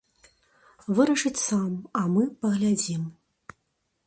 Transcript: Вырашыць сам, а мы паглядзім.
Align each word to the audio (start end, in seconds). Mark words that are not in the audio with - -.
Вырашыць 0.99 1.43
сам, 1.49 1.69
а 2.01 2.05
мы 2.17 2.23
паглядзім. 2.47 3.01